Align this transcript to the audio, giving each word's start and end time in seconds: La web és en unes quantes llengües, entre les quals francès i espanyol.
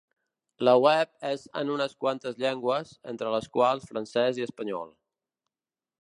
La 0.67 0.71
web 0.85 1.11
és 1.31 1.43
en 1.61 1.69
unes 1.75 1.93
quantes 2.05 2.41
llengües, 2.45 2.95
entre 3.13 3.35
les 3.37 3.53
quals 3.59 3.87
francès 3.93 4.41
i 4.43 4.51
espanyol. 4.51 4.91